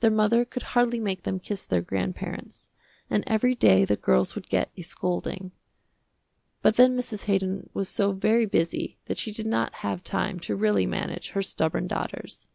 [0.00, 2.72] Their mother could hardly make them kiss their grandparents,
[3.08, 5.52] and every day the girls would get a scolding.
[6.60, 7.26] But then Mrs.
[7.26, 11.42] Haydon was so very busy that she did not have time to really manage her
[11.42, 12.48] stubborn daughters.